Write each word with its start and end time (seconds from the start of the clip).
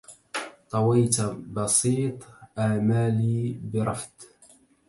طويت 0.69 1.21
بسيط 1.53 2.23
آمالي 2.57 3.59
برفد 3.73 4.11